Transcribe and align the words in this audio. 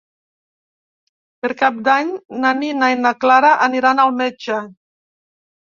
Per 1.43 1.51
Cap 1.59 1.77
d'Any 1.89 2.09
na 2.47 2.55
Nina 2.63 2.91
i 2.95 2.99
na 3.05 3.13
Clara 3.21 3.55
aniran 3.69 4.05
al 4.07 4.17
metge. 4.25 4.61